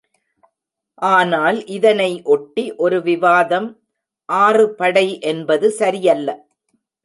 ஆனால் 1.01 1.65
இதனை 1.67 2.21
ஒட்டி 2.25 2.65
ஒரு 2.77 3.01
விவாதம், 3.01 3.69
ஆறு 4.29 4.65
படை 4.75 5.07
என்பது 5.21 5.69
சரியல்ல. 5.71 6.29